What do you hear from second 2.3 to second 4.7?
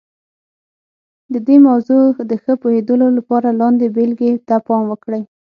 ښه پوهېدلو لپاره لاندې بېلګې ته